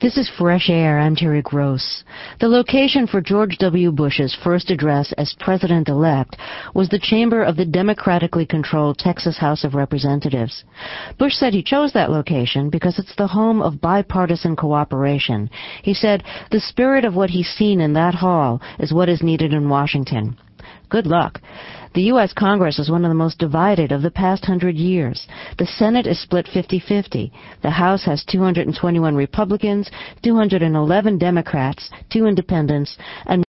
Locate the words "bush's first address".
3.92-5.12